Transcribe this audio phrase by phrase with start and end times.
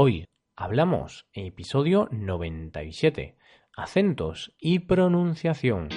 [0.00, 3.36] Hoy hablamos, episodio 97,
[3.76, 5.88] acentos y pronunciación.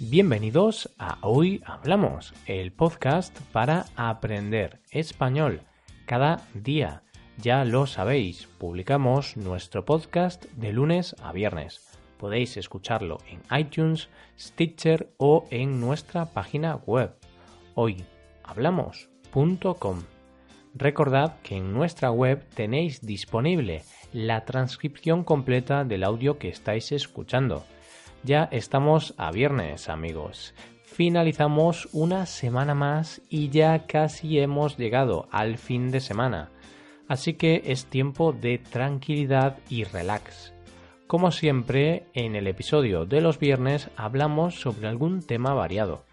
[0.00, 5.60] Bienvenidos a Hoy Hablamos, el podcast para aprender español
[6.06, 7.02] cada día.
[7.36, 11.93] Ya lo sabéis, publicamos nuestro podcast de lunes a viernes.
[12.24, 14.08] Podéis escucharlo en iTunes,
[14.40, 17.14] Stitcher o en nuestra página web
[17.74, 20.02] hoyhablamos.com.
[20.74, 23.82] Recordad que en nuestra web tenéis disponible
[24.14, 27.66] la transcripción completa del audio que estáis escuchando.
[28.22, 30.54] Ya estamos a viernes, amigos.
[30.82, 36.48] Finalizamos una semana más y ya casi hemos llegado al fin de semana.
[37.06, 40.53] Así que es tiempo de tranquilidad y relax.
[41.06, 46.06] Como siempre, en el episodio de los viernes hablamos sobre algún tema variado.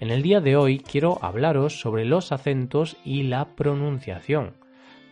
[0.00, 4.56] En el día de hoy quiero hablaros sobre los acentos y la pronunciación.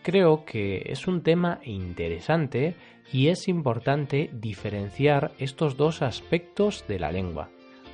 [0.03, 2.75] Creo que es un tema interesante
[3.13, 7.49] y es importante diferenciar estos dos aspectos de la lengua.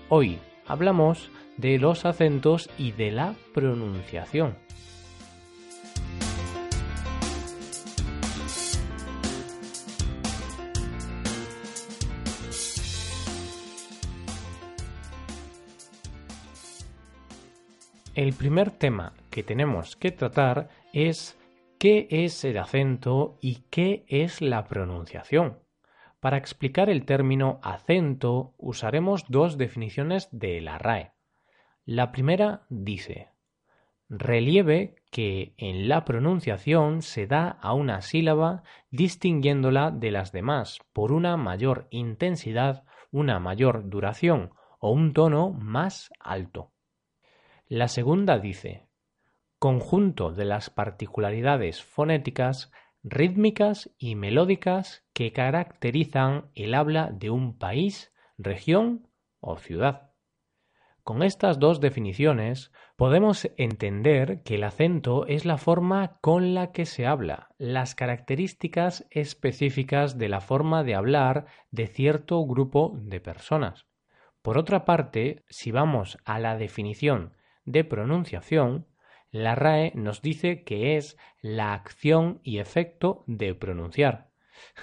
[0.09, 4.57] Hoy hablamos de los acentos y de la pronunciación.
[18.17, 21.37] El primer tema que tenemos que tratar es
[21.77, 25.59] qué es el acento y qué es la pronunciación.
[26.19, 31.11] Para explicar el término acento usaremos dos definiciones de la RAE.
[31.85, 33.29] La primera dice
[34.09, 41.11] relieve que en la pronunciación se da a una sílaba distinguiéndola de las demás por
[41.11, 46.71] una mayor intensidad, una mayor duración o un tono más alto.
[47.69, 48.87] La segunda dice
[49.59, 52.71] conjunto de las particularidades fonéticas,
[53.03, 59.09] rítmicas y melódicas que caracterizan el habla de un país, región
[59.41, 60.13] o ciudad.
[61.03, 66.85] Con estas dos definiciones podemos entender que el acento es la forma con la que
[66.85, 73.87] se habla, las características específicas de la forma de hablar de cierto grupo de personas.
[74.41, 77.33] Por otra parte, si vamos a la definición
[77.67, 78.87] de pronunciación,
[79.29, 84.29] la RAE nos dice que es la acción y efecto de pronunciar.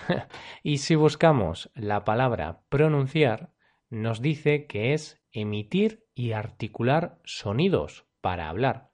[0.63, 3.51] y si buscamos la palabra pronunciar,
[3.91, 8.91] nos dice que es emitir y articular sonidos para hablar.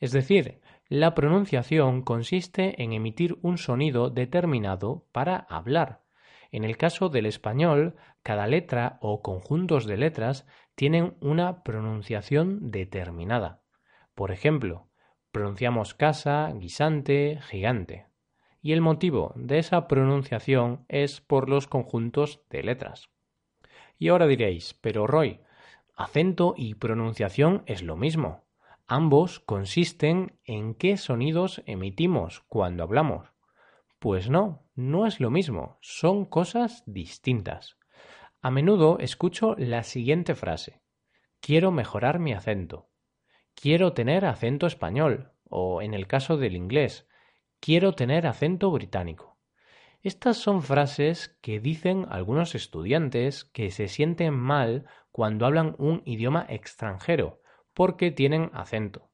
[0.00, 6.02] Es decir, la pronunciación consiste en emitir un sonido determinado para hablar.
[6.50, 13.62] En el caso del español, cada letra o conjuntos de letras tienen una pronunciación determinada.
[14.14, 14.88] Por ejemplo,
[15.30, 18.06] pronunciamos casa, guisante, gigante.
[18.62, 23.08] Y el motivo de esa pronunciación es por los conjuntos de letras.
[23.98, 25.40] Y ahora diréis, pero Roy,
[25.94, 28.44] acento y pronunciación es lo mismo.
[28.86, 33.28] Ambos consisten en qué sonidos emitimos cuando hablamos.
[34.00, 37.76] Pues no, no es lo mismo, son cosas distintas.
[38.40, 40.80] A menudo escucho la siguiente frase.
[41.40, 42.88] Quiero mejorar mi acento.
[43.54, 45.32] Quiero tener acento español.
[45.50, 47.08] O en el caso del inglés,
[47.60, 49.36] quiero tener acento británico.
[50.00, 56.46] Estas son frases que dicen algunos estudiantes que se sienten mal cuando hablan un idioma
[56.48, 57.42] extranjero,
[57.74, 59.10] porque tienen acento.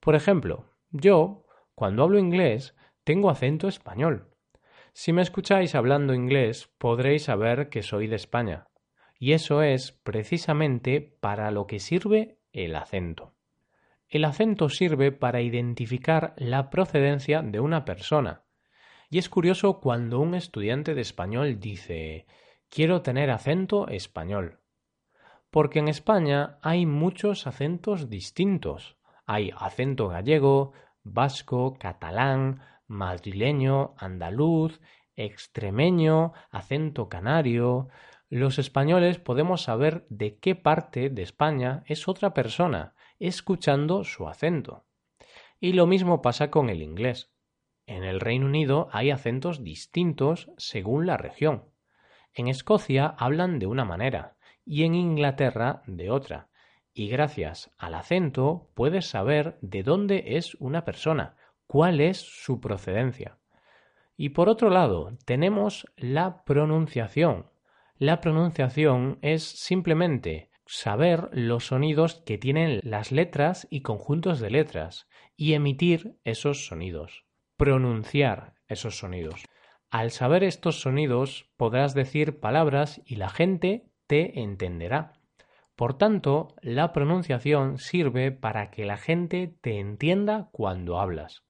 [0.00, 4.30] Por ejemplo, yo, cuando hablo inglés, tengo acento español.
[4.92, 8.68] Si me escucháis hablando inglés, podréis saber que soy de España.
[9.18, 13.34] Y eso es precisamente para lo que sirve el acento.
[14.08, 18.44] El acento sirve para identificar la procedencia de una persona.
[19.10, 22.26] Y es curioso cuando un estudiante de español dice
[22.68, 24.60] quiero tener acento español.
[25.50, 28.96] Porque en España hay muchos acentos distintos.
[29.26, 30.72] Hay acento gallego,
[31.04, 34.80] vasco, catalán, madrileño, andaluz,
[35.16, 37.88] extremeño, acento canario.
[38.28, 44.84] Los españoles podemos saber de qué parte de España es otra persona, escuchando su acento.
[45.60, 47.30] Y lo mismo pasa con el inglés.
[47.86, 51.64] En el Reino Unido hay acentos distintos según la región.
[52.32, 56.48] En Escocia hablan de una manera y en Inglaterra de otra.
[56.92, 61.36] Y gracias al acento puedes saber de dónde es una persona,
[61.66, 63.38] cuál es su procedencia.
[64.16, 67.50] Y por otro lado, tenemos la pronunciación.
[67.98, 75.08] La pronunciación es simplemente saber los sonidos que tienen las letras y conjuntos de letras
[75.36, 77.24] y emitir esos sonidos,
[77.56, 79.44] pronunciar esos sonidos.
[79.90, 85.12] Al saber estos sonidos podrás decir palabras y la gente te entenderá.
[85.76, 91.42] Por tanto, la pronunciación sirve para que la gente te entienda cuando hablas.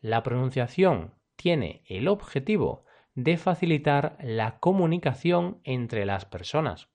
[0.00, 2.84] La pronunciación tiene el objetivo
[3.14, 6.88] de facilitar la comunicación entre las personas.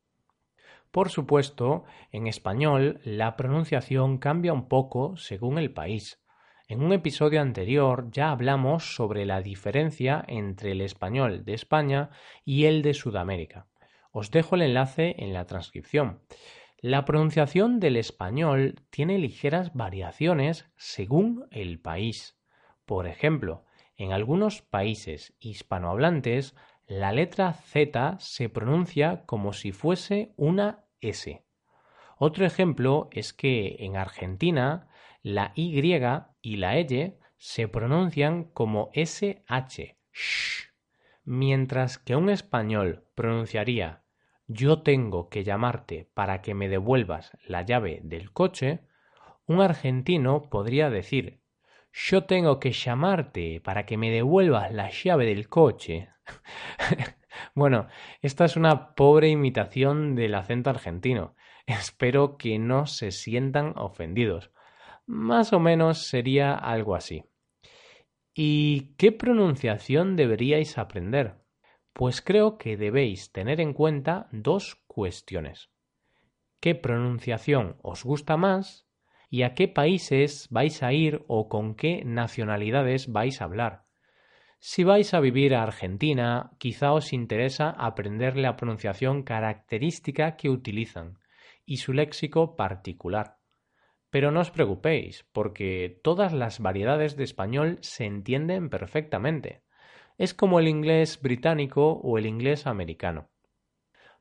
[0.91, 6.23] Por supuesto, en español la pronunciación cambia un poco según el país.
[6.67, 12.09] En un episodio anterior ya hablamos sobre la diferencia entre el español de España
[12.45, 13.67] y el de Sudamérica.
[14.11, 16.21] Os dejo el enlace en la transcripción.
[16.79, 22.37] La pronunciación del español tiene ligeras variaciones según el país.
[22.85, 23.65] Por ejemplo,
[23.95, 26.55] en algunos países hispanohablantes
[26.87, 31.43] la letra Z se pronuncia como si fuese una S.
[32.17, 34.89] Otro ejemplo es que en Argentina
[35.21, 35.79] la Y
[36.41, 40.69] y la L se pronuncian como SH, sh,
[41.23, 44.03] mientras que un español pronunciaría
[44.47, 48.81] yo tengo que llamarte para que me devuelvas la llave del coche,
[49.45, 51.42] un argentino podría decir
[51.93, 56.09] yo tengo que llamarte para que me devuelvas la llave del coche.
[57.55, 57.87] bueno,
[58.21, 61.35] esta es una pobre imitación del acento argentino.
[61.67, 64.51] Espero que no se sientan ofendidos.
[65.05, 67.25] Más o menos sería algo así.
[68.33, 71.43] ¿Y qué pronunciación deberíais aprender?
[71.93, 75.69] Pues creo que debéis tener en cuenta dos cuestiones.
[76.59, 78.82] ¿Qué pronunciación os gusta más?
[79.33, 83.85] ¿Y a qué países vais a ir o con qué nacionalidades vais a hablar?
[84.59, 91.17] Si vais a vivir a Argentina, quizá os interesa aprender la pronunciación característica que utilizan
[91.65, 93.37] y su léxico particular.
[94.11, 99.63] Pero no os preocupéis, porque todas las variedades de español se entienden perfectamente.
[100.19, 103.31] Es como el inglés británico o el inglés americano.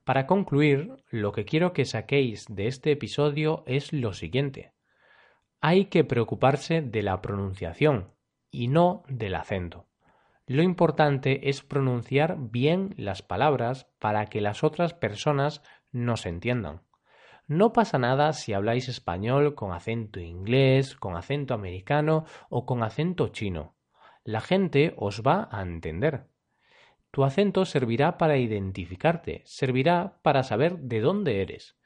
[0.05, 4.73] Para concluir, lo que quiero que saquéis de este episodio es lo siguiente.
[5.65, 8.11] Hay que preocuparse de la pronunciación
[8.51, 9.87] y no del acento.
[10.45, 15.63] Lo importante es pronunciar bien las palabras para que las otras personas
[15.93, 16.83] nos entiendan.
[17.47, 23.29] No pasa nada si habláis español con acento inglés, con acento americano o con acento
[23.29, 23.77] chino.
[24.25, 26.27] La gente os va a entender.
[27.13, 31.77] Tu acento servirá para identificarte, servirá para saber de dónde eres.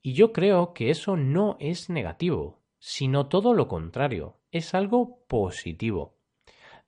[0.00, 6.18] Y yo creo que eso no es negativo, sino todo lo contrario, es algo positivo.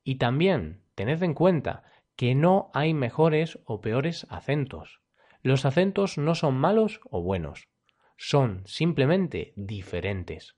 [0.02, 1.84] Y también tened en cuenta
[2.16, 5.00] que no hay mejores o peores acentos.
[5.42, 7.68] Los acentos no son malos o buenos
[8.16, 10.56] son simplemente diferentes.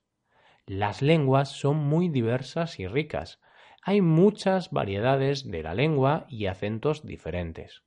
[0.65, 3.39] Las lenguas son muy diversas y ricas.
[3.81, 7.83] Hay muchas variedades de la lengua y acentos diferentes.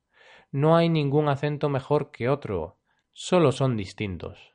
[0.51, 2.79] No hay ningún acento mejor que otro,
[3.13, 4.50] solo son distintos.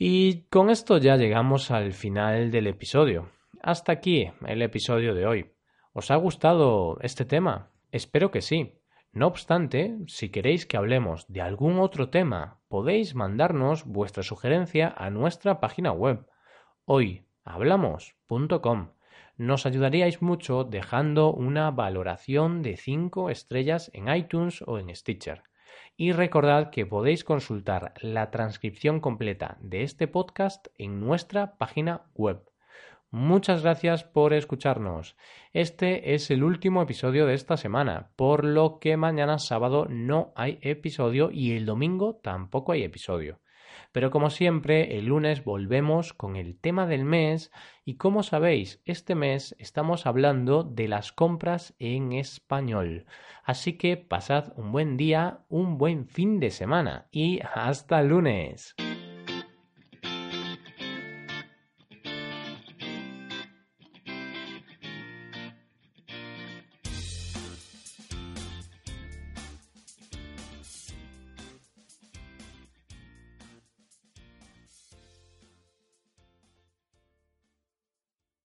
[0.00, 3.32] Y con esto ya llegamos al final del episodio.
[3.60, 5.50] Hasta aquí el episodio de hoy.
[5.92, 7.72] ¿Os ha gustado este tema?
[7.90, 8.78] Espero que sí.
[9.10, 15.10] No obstante, si queréis que hablemos de algún otro tema, podéis mandarnos vuestra sugerencia a
[15.10, 16.28] nuestra página web
[16.84, 18.90] hoyhablamos.com.
[19.36, 25.42] Nos ayudaríais mucho dejando una valoración de 5 estrellas en iTunes o en Stitcher.
[25.96, 32.42] Y recordad que podéis consultar la transcripción completa de este podcast en nuestra página web
[33.10, 35.16] Muchas gracias por escucharnos.
[35.54, 40.58] Este es el último episodio de esta semana, por lo que mañana sábado no hay
[40.60, 43.40] episodio y el domingo tampoco hay episodio.
[43.92, 47.50] Pero como siempre, el lunes volvemos con el tema del mes
[47.82, 53.06] y como sabéis, este mes estamos hablando de las compras en español.
[53.42, 58.74] Así que pasad un buen día, un buen fin de semana y hasta el lunes.